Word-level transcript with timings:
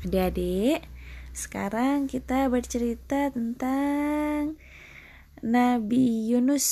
Adik-adik, 0.00 0.80
sekarang 1.36 2.08
kita 2.08 2.48
bercerita 2.48 3.28
tentang 3.28 4.56
Nabi 5.44 6.32
Yunus 6.32 6.64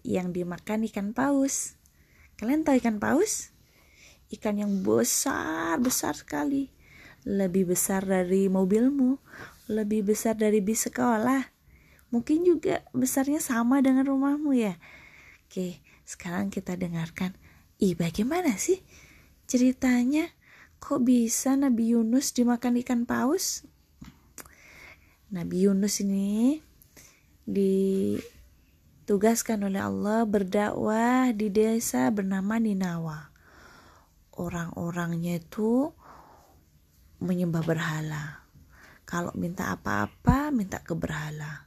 yang 0.00 0.32
dimakan 0.32 0.88
ikan 0.88 1.12
paus. 1.12 1.76
Kalian 2.40 2.64
tahu 2.64 2.80
ikan 2.80 2.96
paus? 2.96 3.52
Ikan 4.32 4.56
yang 4.56 4.72
besar, 4.80 5.76
besar 5.84 6.16
sekali. 6.16 6.72
Lebih 7.28 7.76
besar 7.76 8.08
dari 8.08 8.48
mobilmu, 8.48 9.20
lebih 9.68 10.08
besar 10.08 10.32
dari 10.40 10.64
bis 10.64 10.88
sekolah. 10.88 11.52
Mungkin 12.08 12.40
juga 12.48 12.88
besarnya 12.96 13.44
sama 13.44 13.84
dengan 13.84 14.08
rumahmu 14.08 14.56
ya. 14.56 14.80
Oke, 15.44 15.84
sekarang 16.08 16.48
kita 16.48 16.72
dengarkan. 16.72 17.36
Ih, 17.84 17.92
bagaimana 17.92 18.56
sih 18.56 18.80
ceritanya? 19.44 20.35
Kok 20.86 21.02
bisa 21.02 21.58
Nabi 21.58 21.98
Yunus 21.98 22.30
dimakan 22.30 22.78
ikan 22.78 23.10
paus? 23.10 23.66
Nabi 25.34 25.66
Yunus 25.66 25.98
ini 25.98 26.62
ditugaskan 27.42 29.66
oleh 29.66 29.82
Allah 29.82 30.22
berdakwah 30.22 31.34
di 31.34 31.50
desa 31.50 32.06
bernama 32.14 32.62
Ninawa. 32.62 33.34
Orang-orangnya 34.30 35.42
itu 35.42 35.90
menyembah 37.18 37.66
berhala. 37.66 38.46
Kalau 39.02 39.34
minta 39.34 39.74
apa-apa, 39.74 40.54
minta 40.54 40.86
ke 40.86 40.94
berhala. 40.94 41.66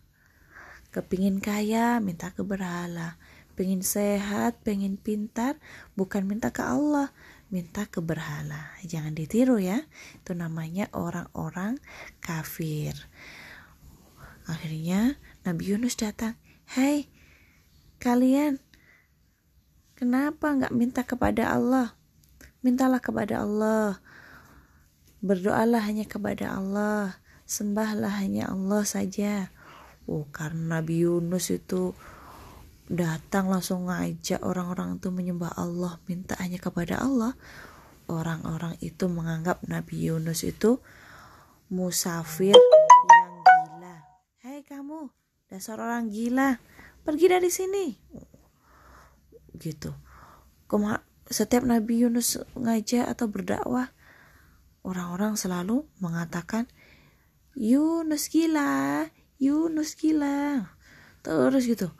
Kepingin 0.95 1.43
kaya, 1.43 1.99
minta 1.99 2.31
ke 2.31 2.47
berhala. 2.47 3.19
Pengen 3.59 3.83
sehat, 3.83 4.63
pengen 4.63 4.95
pintar, 4.95 5.59
bukan 5.99 6.23
minta 6.23 6.55
ke 6.55 6.63
Allah, 6.63 7.11
minta 7.49 7.89
ke 7.89 7.99
berhala. 7.99 8.77
Jangan 8.85 9.17
ditiru 9.17 9.57
ya. 9.57 9.85
Itu 10.21 10.37
namanya 10.37 10.89
orang-orang 10.93 11.81
kafir. 12.21 12.93
Akhirnya 14.45 15.17
Nabi 15.45 15.73
Yunus 15.73 15.97
datang. 15.97 16.37
Hai, 16.69 17.09
kalian 17.97 18.61
kenapa 19.97 20.53
nggak 20.53 20.73
minta 20.73 21.01
kepada 21.05 21.53
Allah? 21.53 21.97
Mintalah 22.61 23.01
kepada 23.01 23.45
Allah. 23.45 24.01
Berdoalah 25.21 25.83
hanya 25.83 26.05
kepada 26.05 26.53
Allah. 26.53 27.17
Sembahlah 27.49 28.21
hanya 28.21 28.53
Allah 28.53 28.85
saja. 28.85 29.49
Oh, 30.05 30.25
karena 30.29 30.81
Nabi 30.81 31.05
Yunus 31.05 31.49
itu 31.53 31.97
datang 32.89 33.53
langsung 33.53 33.85
ngajak 33.85 34.41
orang-orang 34.41 34.97
itu 34.97 35.13
menyembah 35.13 35.53
Allah 35.53 36.01
minta 36.09 36.33
hanya 36.41 36.57
kepada 36.57 36.97
Allah 36.97 37.37
orang-orang 38.09 38.73
itu 38.81 39.05
menganggap 39.05 39.61
Nabi 39.69 40.09
Yunus 40.09 40.41
itu 40.41 40.81
musafir 41.69 42.57
yang 42.57 43.33
gila. 43.45 43.95
Hei 44.41 44.65
kamu 44.65 45.13
dasar 45.53 45.77
orang 45.77 46.09
gila 46.09 46.57
pergi 47.05 47.29
dari 47.29 47.53
sini. 47.53 47.85
Gitu. 49.53 49.93
Kema 50.65 51.05
setiap 51.29 51.61
Nabi 51.69 52.01
Yunus 52.01 52.41
ngajak 52.57 53.05
atau 53.05 53.29
berdakwah 53.29 53.93
orang-orang 54.81 55.37
selalu 55.37 55.85
mengatakan 56.01 56.65
Yunus 57.53 58.33
gila 58.33 59.05
Yunus 59.37 59.93
gila. 59.93 60.73
Terus 61.21 61.69
gitu 61.69 61.93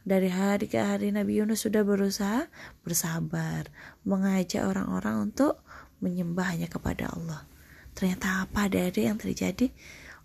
dari 0.00 0.32
hari 0.32 0.64
ke 0.64 0.80
hari 0.80 1.12
Nabi 1.12 1.44
Yunus 1.44 1.68
sudah 1.68 1.84
berusaha 1.84 2.48
bersabar, 2.80 3.68
mengajak 4.08 4.64
orang-orang 4.64 5.30
untuk 5.30 5.60
menyembah 6.00 6.56
hanya 6.56 6.68
kepada 6.72 7.12
Allah. 7.12 7.44
Ternyata 7.92 8.48
apa 8.48 8.72
dari 8.72 9.04
yang 9.04 9.20
terjadi? 9.20 9.68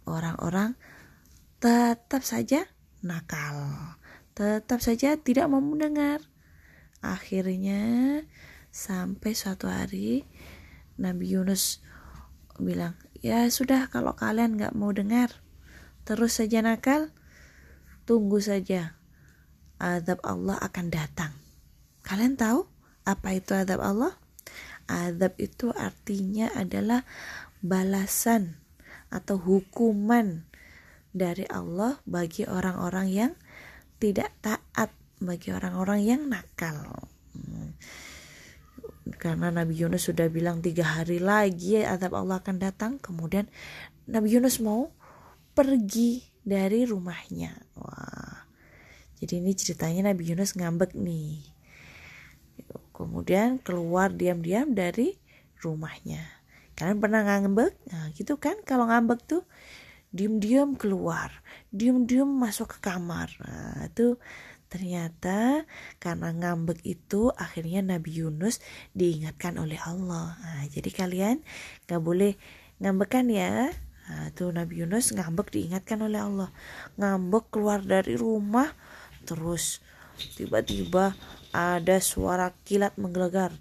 Orang-orang 0.08 0.80
tetap 1.60 2.24
saja 2.24 2.70
nakal, 3.04 3.68
tetap 4.32 4.80
saja 4.80 5.20
tidak 5.20 5.52
mau 5.52 5.60
mendengar. 5.60 6.24
Akhirnya 7.04 8.24
sampai 8.72 9.36
suatu 9.36 9.68
hari 9.68 10.24
Nabi 10.96 11.36
Yunus 11.36 11.84
bilang, 12.56 12.96
ya 13.20 13.44
sudah 13.52 13.92
kalau 13.92 14.16
kalian 14.16 14.56
nggak 14.56 14.78
mau 14.78 14.96
dengar, 14.96 15.44
terus 16.08 16.40
saja 16.40 16.64
nakal, 16.64 17.12
tunggu 18.08 18.40
saja 18.40 18.95
azab 19.82 20.22
Allah 20.24 20.60
akan 20.62 20.88
datang. 20.92 21.32
Kalian 22.06 22.38
tahu 22.38 22.66
apa 23.06 23.30
itu 23.36 23.52
azab 23.54 23.82
Allah? 23.82 24.14
Azab 24.86 25.34
itu 25.42 25.74
artinya 25.74 26.54
adalah 26.54 27.02
balasan 27.66 28.62
atau 29.10 29.42
hukuman 29.42 30.46
dari 31.16 31.48
Allah 31.48 31.98
bagi 32.04 32.44
orang-orang 32.46 33.08
yang 33.10 33.32
tidak 33.98 34.36
taat, 34.44 34.92
bagi 35.24 35.50
orang-orang 35.56 36.04
yang 36.04 36.22
nakal. 36.28 37.10
Hmm. 37.34 37.74
Karena 39.16 39.54
Nabi 39.54 39.78
Yunus 39.78 40.10
sudah 40.12 40.28
bilang 40.28 40.60
tiga 40.60 40.84
hari 41.00 41.22
lagi 41.22 41.82
azab 41.82 42.18
Allah 42.18 42.42
akan 42.42 42.58
datang, 42.58 42.92
kemudian 43.00 43.48
Nabi 44.06 44.38
Yunus 44.38 44.62
mau 44.62 44.92
pergi 45.56 46.22
dari 46.46 46.86
rumahnya. 46.86 47.54
Wah, 47.80 48.15
jadi 49.26 49.42
ini 49.42 49.58
ceritanya 49.58 50.14
Nabi 50.14 50.30
Yunus 50.30 50.54
ngambek 50.54 50.94
nih. 50.94 51.42
Kemudian 52.94 53.58
keluar 53.58 54.14
diam-diam 54.14 54.78
dari 54.78 55.18
rumahnya. 55.66 56.22
Kalian 56.78 57.02
pernah 57.02 57.26
ngambek? 57.26 57.74
Nah, 57.90 58.14
gitu 58.14 58.38
kan 58.38 58.62
kalau 58.62 58.86
ngambek 58.86 59.26
tuh 59.26 59.42
diam-diam 60.14 60.78
keluar, 60.78 61.34
diam-diam 61.74 62.30
masuk 62.30 62.78
ke 62.78 62.86
kamar. 62.86 63.34
Nah, 63.42 63.90
itu 63.90 64.22
ternyata 64.70 65.66
karena 65.98 66.30
ngambek 66.30 66.86
itu 66.86 67.34
akhirnya 67.34 67.82
Nabi 67.82 68.22
Yunus 68.22 68.62
diingatkan 68.94 69.58
oleh 69.58 69.82
Allah. 69.82 70.38
Nah, 70.38 70.70
jadi 70.70 70.94
kalian 70.94 71.42
gak 71.90 71.98
boleh 71.98 72.38
ngambekan 72.78 73.26
ya. 73.34 73.74
Nah, 74.06 74.30
tuh 74.38 74.54
Nabi 74.54 74.86
Yunus 74.86 75.18
ngambek 75.18 75.50
diingatkan 75.50 75.98
oleh 76.06 76.22
Allah. 76.22 76.54
Ngambek 77.02 77.50
keluar 77.50 77.82
dari 77.82 78.14
rumah 78.14 78.70
Terus 79.26 79.82
tiba-tiba 80.38 81.18
ada 81.52 81.98
suara 82.00 82.54
kilat 82.64 82.96
menggelegar. 82.96 83.52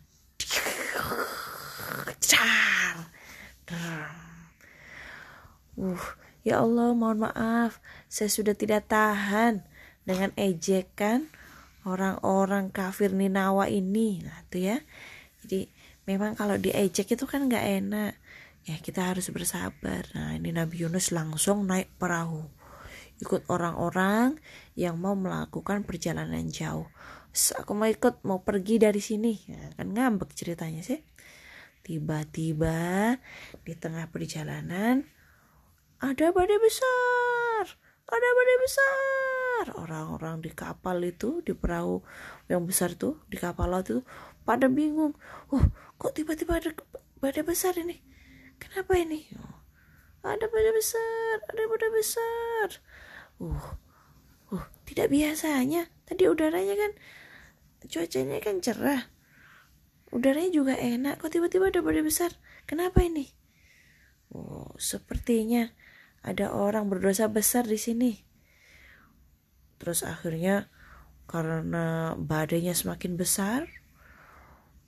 Uh, 5.74 5.98
ya 6.46 6.62
Allah, 6.62 6.94
mohon 6.94 7.26
maaf, 7.26 7.82
saya 8.06 8.30
sudah 8.30 8.54
tidak 8.54 8.86
tahan 8.86 9.66
dengan 10.06 10.30
ejekan 10.38 11.26
orang-orang 11.82 12.70
kafir 12.70 13.10
Ninawa 13.10 13.66
ini. 13.66 14.22
Nah, 14.22 14.38
itu 14.46 14.70
ya. 14.70 14.78
Jadi 15.42 15.66
memang 16.06 16.38
kalau 16.38 16.54
diejek 16.56 17.18
itu 17.18 17.24
kan 17.26 17.50
nggak 17.50 17.66
enak. 17.82 18.12
Ya 18.64 18.80
kita 18.80 19.12
harus 19.12 19.28
bersabar. 19.28 20.08
Nah 20.16 20.32
ini 20.38 20.48
Nabi 20.48 20.86
Yunus 20.86 21.12
langsung 21.12 21.68
naik 21.68 21.92
perahu 22.00 22.48
ikut 23.22 23.46
orang-orang 23.46 24.40
yang 24.74 24.98
mau 24.98 25.14
melakukan 25.14 25.86
perjalanan 25.86 26.50
jauh. 26.50 26.88
So, 27.34 27.58
aku 27.58 27.74
mau 27.74 27.90
ikut, 27.90 28.22
mau 28.22 28.42
pergi 28.46 28.78
dari 28.78 29.02
sini. 29.02 29.34
Ya, 29.50 29.74
kan 29.74 29.90
ngambek 29.90 30.34
ceritanya 30.34 30.82
sih. 30.82 31.02
Tiba-tiba 31.84 33.18
di 33.66 33.74
tengah 33.76 34.08
perjalanan 34.08 35.04
ada 36.00 36.26
badai 36.30 36.58
besar. 36.62 37.64
Ada 38.04 38.28
badai 38.36 38.58
besar. 38.60 39.64
Orang-orang 39.80 40.44
di 40.44 40.52
kapal 40.52 41.02
itu, 41.02 41.40
di 41.40 41.56
perahu 41.56 42.04
yang 42.46 42.68
besar 42.68 42.94
tuh, 42.94 43.20
di 43.26 43.40
kapal 43.40 43.72
laut 43.72 43.88
itu 43.88 44.00
pada 44.44 44.68
bingung. 44.68 45.16
Oh, 45.48 45.64
kok 45.96 46.12
tiba-tiba 46.14 46.60
ada 46.60 46.70
badai 47.18 47.42
besar 47.42 47.74
ini? 47.80 47.98
Kenapa 48.60 48.94
ini? 49.00 49.26
Ada 50.24 50.48
badai 50.48 50.72
besar, 50.72 51.36
ada 51.52 51.62
badai 51.68 51.90
besar. 51.92 52.68
Uh, 53.36 53.76
uh, 54.56 54.64
tidak 54.88 55.12
biasanya. 55.12 55.92
Tadi 56.08 56.24
udaranya 56.24 56.72
kan 56.80 56.92
cuacanya 57.84 58.40
kan 58.40 58.64
cerah. 58.64 59.12
Udaranya 60.08 60.48
juga 60.48 60.80
enak. 60.80 61.20
Kok 61.20 61.28
tiba-tiba 61.28 61.68
ada 61.68 61.84
badai 61.84 62.00
besar? 62.00 62.32
Kenapa 62.64 63.04
ini? 63.04 63.28
Oh, 64.32 64.72
sepertinya 64.80 65.68
ada 66.24 66.56
orang 66.56 66.88
berdosa 66.88 67.28
besar 67.28 67.68
di 67.68 67.76
sini. 67.76 68.24
Terus 69.76 70.00
akhirnya 70.00 70.72
karena 71.28 72.16
badainya 72.16 72.72
semakin 72.72 73.20
besar, 73.20 73.68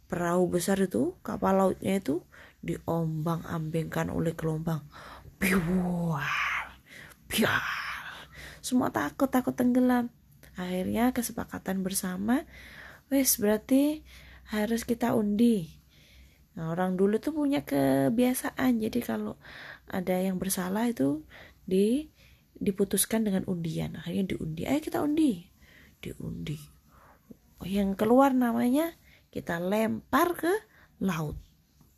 perahu 0.08 0.48
besar 0.48 0.80
itu, 0.80 1.12
kapal 1.20 1.60
lautnya 1.60 2.00
itu 2.00 2.24
diombang-ambingkan 2.64 4.08
oleh 4.08 4.32
gelombang 4.32 4.82
biar 5.36 6.66
biar 7.28 7.86
semua 8.66 8.90
takut 8.90 9.30
takut 9.30 9.54
tenggelam. 9.54 10.10
Akhirnya 10.58 11.14
kesepakatan 11.14 11.86
bersama 11.86 12.42
wes 13.14 13.38
berarti 13.38 14.02
harus 14.50 14.82
kita 14.82 15.14
undi. 15.14 15.70
Nah, 16.58 16.74
orang 16.74 16.98
dulu 16.98 17.22
tuh 17.22 17.30
punya 17.30 17.62
kebiasaan. 17.62 18.82
Jadi 18.82 18.98
kalau 19.06 19.38
ada 19.86 20.18
yang 20.18 20.42
bersalah 20.42 20.90
itu 20.90 21.22
di 21.62 22.10
diputuskan 22.58 23.22
dengan 23.22 23.46
undian. 23.46 24.02
Akhirnya 24.02 24.34
diundi. 24.34 24.66
Ayo 24.66 24.82
kita 24.82 24.98
undi. 24.98 25.46
Diundi. 26.02 26.58
Yang 27.62 27.94
keluar 28.02 28.34
namanya 28.34 28.98
kita 29.30 29.62
lempar 29.62 30.34
ke 30.34 30.50
laut. 30.98 31.38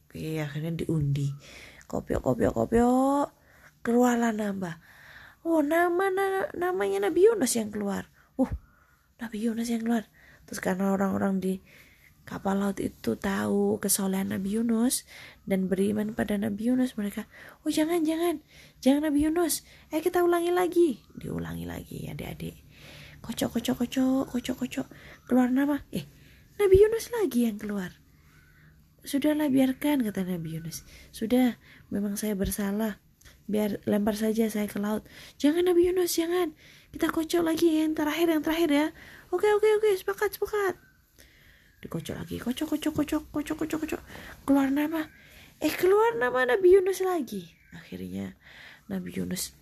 Oke 0.05 0.37
akhirnya 0.45 0.85
diundi 0.85 1.33
kopiok 1.89 2.23
kopiok 2.23 2.55
kopiok. 2.55 3.27
Keluarlah 3.81 4.37
nambah. 4.37 4.77
Oh 5.49 5.65
nama 5.65 6.13
na, 6.13 6.53
namanya 6.53 7.09
Nabi 7.09 7.25
Yunus 7.25 7.57
yang 7.57 7.73
keluar. 7.73 8.13
Uh 8.37 8.53
Nabi 9.17 9.49
Yunus 9.49 9.73
yang 9.73 9.83
keluar. 9.83 10.05
Terus 10.45 10.61
karena 10.61 10.93
orang-orang 10.93 11.41
di 11.41 11.55
kapal 12.29 12.61
laut 12.61 12.77
itu 12.77 13.17
tahu 13.17 13.81
kesolehan 13.81 14.29
Nabi 14.29 14.61
Yunus 14.61 15.09
dan 15.49 15.65
beriman 15.65 16.13
pada 16.13 16.37
Nabi 16.37 16.69
Yunus 16.69 16.93
mereka 17.01 17.25
oh 17.65 17.73
jangan 17.73 18.05
jangan. 18.05 18.45
Jangan 18.85 19.09
Nabi 19.09 19.25
Yunus. 19.25 19.65
Eh 19.89 20.05
kita 20.05 20.21
ulangi 20.21 20.53
lagi. 20.53 21.01
Diulangi 21.17 21.65
lagi 21.65 22.05
ya 22.05 22.13
adik-adik. 22.13 22.61
Kocok 23.25 23.59
kocok 23.59 23.77
kocok 23.89 24.25
kocok 24.29 24.57
kocok. 24.61 24.87
Keluar 25.25 25.49
nama. 25.49 25.81
Eh 25.89 26.05
Nabi 26.61 26.77
Yunus 26.77 27.09
lagi 27.15 27.49
yang 27.49 27.57
keluar. 27.57 27.97
Sudahlah 29.07 29.49
biarkan 29.49 30.05
kata 30.05 30.27
Nabi 30.27 30.61
Yunus. 30.61 30.85
Sudah 31.15 31.57
memang 31.89 32.17
saya 32.17 32.33
bersalah. 32.39 33.01
Biar 33.49 33.81
lempar 33.89 34.13
saja 34.13 34.45
saya 34.53 34.69
ke 34.69 34.77
laut. 34.77 35.09
Jangan 35.41 35.65
Nabi 35.73 35.89
Yunus 35.89 36.13
jangan. 36.17 36.53
Kita 36.93 37.09
kocok 37.09 37.43
lagi 37.45 37.81
yang 37.81 37.97
terakhir 37.97 38.29
yang 38.29 38.45
terakhir 38.45 38.69
ya. 38.69 38.87
Oke 39.33 39.49
oke 39.49 39.69
oke. 39.81 39.91
Sepakat 39.97 40.37
sepakat. 40.37 40.75
Dikocok 41.81 42.17
lagi. 42.21 42.37
Kocok 42.37 42.77
kocok 42.77 42.93
kocok 42.93 43.23
kocok 43.33 43.57
kocok 43.65 43.79
kocok. 43.89 44.01
Keluar 44.45 44.69
nama. 44.69 45.09
Eh 45.65 45.73
keluar 45.73 46.17
nama 46.21 46.45
Nabi 46.45 46.77
Yunus 46.77 47.01
lagi. 47.01 47.49
Akhirnya 47.73 48.37
Nabi 48.93 49.17
Yunus 49.17 49.57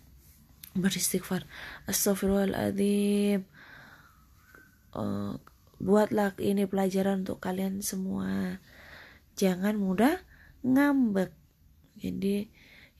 beristighfar. 0.75 1.47
Astagfirullahaladzim 1.87 3.47
uh, 4.97 5.39
buatlah 5.77 6.33
ini 6.41 6.65
pelajaran 6.65 7.23
untuk 7.23 7.39
kalian 7.39 7.85
semua. 7.85 8.59
Jangan 9.37 9.77
mudah 9.77 10.21
ngambek 10.65 11.31
jadi 11.97 12.47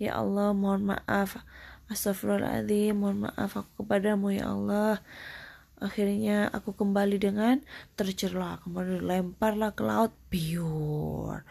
ya 0.01 0.17
Allah 0.17 0.53
mohon 0.57 0.93
maaf 0.93 1.39
Astagfirullahaladzim 1.87 2.97
mohon 2.97 3.31
maaf 3.31 3.55
aku 3.55 3.85
kepadamu 3.85 4.35
ya 4.35 4.51
Allah 4.51 4.99
Akhirnya 5.77 6.49
aku 6.49 6.73
kembali 6.73 7.21
dengan 7.21 7.61
tercerlah, 7.93 8.57
kemudian 8.65 9.05
lemparlah 9.05 9.77
ke 9.77 9.85
laut 9.85 10.09
pure. 10.25 11.45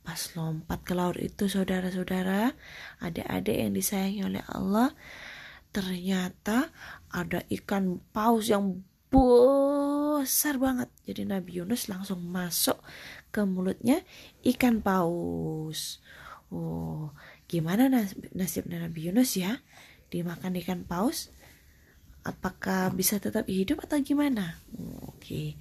Pas 0.00 0.20
lompat 0.32 0.80
ke 0.80 0.96
laut 0.96 1.20
itu 1.20 1.44
saudara-saudara, 1.44 2.56
adik-adik 3.04 3.52
yang 3.52 3.76
disayangi 3.76 4.24
oleh 4.24 4.42
Allah, 4.48 4.96
ternyata 5.76 6.72
ada 7.12 7.44
ikan 7.52 8.00
paus 8.16 8.48
yang 8.48 8.80
besar 9.12 10.56
banget. 10.56 10.88
Jadi 11.04 11.28
Nabi 11.28 11.60
Yunus 11.60 11.92
langsung 11.92 12.24
masuk 12.24 12.80
ke 13.28 13.44
mulutnya 13.44 14.00
ikan 14.40 14.80
paus. 14.80 16.00
Oh, 16.52 17.10
gimana 17.50 17.90
nasib 18.34 18.70
Nabi 18.70 19.10
Yunus 19.10 19.34
ya? 19.34 19.58
Dimakan 20.10 20.54
ikan 20.62 20.86
paus? 20.86 21.34
apakah 22.26 22.90
bisa 22.90 23.22
tetap 23.22 23.46
hidup 23.46 23.86
atau 23.86 24.02
gimana 24.02 24.58
oke 25.06 25.22
okay. 25.22 25.54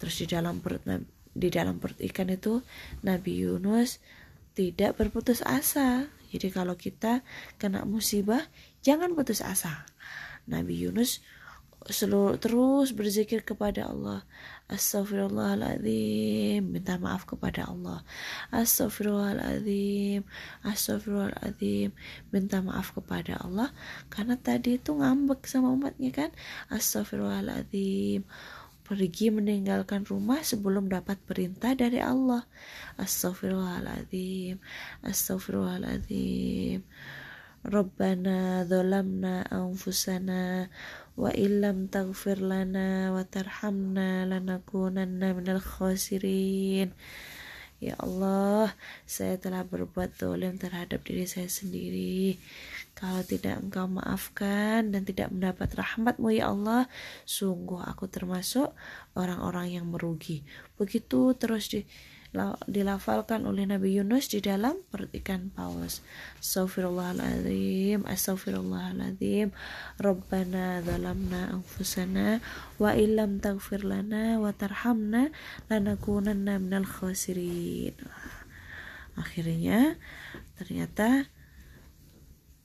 terus 0.00 0.16
di 0.16 0.26
dalam 0.26 0.64
perut 0.64 0.80
di 1.30 1.48
dalam 1.52 1.76
perut 1.76 2.00
ikan 2.00 2.32
itu 2.32 2.64
Nabi 3.04 3.44
Yunus 3.44 4.00
tidak 4.56 4.96
berputus 4.96 5.44
asa 5.44 6.08
jadi 6.32 6.48
kalau 6.48 6.74
kita 6.80 7.20
kena 7.60 7.84
musibah 7.84 8.48
jangan 8.80 9.12
putus 9.12 9.44
asa 9.44 9.84
Nabi 10.48 10.80
Yunus 10.80 11.20
selalu 11.88 12.36
terus 12.36 12.92
berzikir 12.92 13.40
kepada 13.40 13.88
Allah. 13.88 14.28
Astaghfirullahaladzim. 14.68 16.60
Minta 16.60 17.00
maaf 17.00 17.24
kepada 17.24 17.64
Allah. 17.72 18.04
Astaghfirullahaladzim. 18.52 20.28
Astaghfirullahaladzim. 20.60 21.96
Minta 22.28 22.60
maaf 22.60 22.92
kepada 22.92 23.40
Allah. 23.40 23.72
Karena 24.12 24.36
tadi 24.36 24.76
itu 24.76 24.92
ngambek 24.92 25.48
sama 25.48 25.72
umatnya 25.72 26.12
kan? 26.12 26.30
Astaghfirullahaladzim. 26.68 28.28
Pergi 28.84 29.30
meninggalkan 29.32 30.04
rumah 30.04 30.44
sebelum 30.44 30.92
dapat 30.92 31.16
perintah 31.24 31.72
dari 31.72 32.02
Allah. 32.02 32.44
Astaghfirullahaladzim. 33.00 34.60
Astaghfirullahaladzim. 35.00 36.84
Rabbana 37.60 38.64
dzalamna 38.64 39.44
anfusana 39.52 40.72
wa 41.20 41.28
illam 41.36 41.92
taghfir 41.92 42.40
lana 42.40 43.12
wa 43.12 43.20
tarhamna 43.28 44.24
lanakunanna 44.24 45.36
minal 45.36 45.60
khasirin 45.60 46.96
Ya 47.80 47.96
Allah, 47.96 48.76
saya 49.08 49.40
telah 49.40 49.64
berbuat 49.64 50.20
dolim 50.20 50.60
terhadap 50.60 51.00
diri 51.00 51.24
saya 51.24 51.48
sendiri. 51.48 52.36
Kalau 52.92 53.24
tidak 53.24 53.56
engkau 53.56 53.88
maafkan 53.88 54.92
dan 54.92 55.08
tidak 55.08 55.32
mendapat 55.32 55.72
rahmatmu 55.80 56.28
ya 56.28 56.52
Allah, 56.52 56.92
sungguh 57.24 57.80
aku 57.80 58.04
termasuk 58.04 58.76
orang-orang 59.16 59.80
yang 59.80 59.88
merugi. 59.88 60.44
Begitu 60.76 61.32
terus 61.40 61.72
di 61.72 61.88
dilafalkan 62.70 63.42
oleh 63.42 63.66
Nabi 63.66 63.98
Yunus 63.98 64.30
di 64.30 64.38
dalam 64.38 64.78
perut 64.86 65.10
ikan 65.10 65.50
paus. 65.50 65.98
Astaghfirullahaladzim, 66.38 68.06
astaghfirullahaladzim. 68.06 69.50
Rabbana 69.98 70.78
zalamna 70.86 71.50
anfusana 71.50 72.38
wa 72.78 72.94
illam 72.94 73.42
taghfir 73.42 73.82
lana 73.82 74.38
wa 74.38 74.54
tarhamna 74.54 75.34
lanakunanna 75.66 76.62
minal 76.62 76.86
khasirin. 76.86 77.98
Akhirnya 79.18 79.98
ternyata 80.54 81.26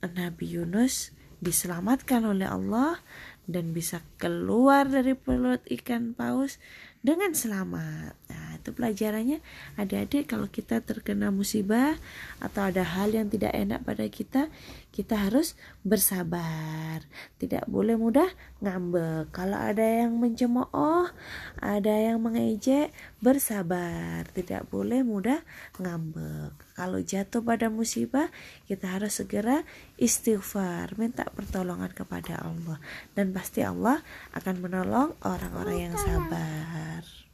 Nabi 0.06 0.46
Yunus 0.46 1.10
diselamatkan 1.42 2.22
oleh 2.22 2.46
Allah 2.46 3.02
dan 3.46 3.74
bisa 3.74 4.02
keluar 4.18 4.86
dari 4.86 5.14
perut 5.14 5.62
ikan 5.66 6.14
paus 6.14 6.58
dengan 7.02 7.34
selamat. 7.34 8.14
Nah, 8.30 8.45
itu 8.66 8.74
pelajarannya. 8.74 9.38
Adik-adik 9.78 10.26
kalau 10.26 10.50
kita 10.50 10.82
terkena 10.82 11.30
musibah 11.30 11.94
atau 12.42 12.66
ada 12.66 12.82
hal 12.82 13.14
yang 13.14 13.30
tidak 13.30 13.54
enak 13.54 13.86
pada 13.86 14.10
kita 14.10 14.50
kita 14.96 15.28
harus 15.28 15.52
bersabar. 15.84 17.04
Tidak 17.36 17.68
boleh 17.68 18.00
mudah 18.00 18.32
ngambek. 18.64 19.28
Kalau 19.28 19.60
ada 19.60 19.84
yang 19.84 20.16
mencemooh 20.16 21.12
ada 21.60 21.94
yang 21.94 22.18
mengejek 22.24 22.96
bersabar. 23.20 24.24
Tidak 24.32 24.72
boleh 24.72 25.04
mudah 25.04 25.44
ngambek. 25.76 26.56
Kalau 26.72 27.04
jatuh 27.04 27.44
pada 27.44 27.68
musibah 27.68 28.32
kita 28.64 28.88
harus 28.88 29.20
segera 29.20 29.68
istighfar 30.00 30.96
minta 30.96 31.28
pertolongan 31.28 31.92
kepada 31.92 32.40
Allah. 32.40 32.80
Dan 33.12 33.36
pasti 33.36 33.60
Allah 33.60 34.00
akan 34.32 34.64
menolong 34.64 35.12
orang-orang 35.20 35.92
yang 35.92 35.94
sabar 36.00 37.25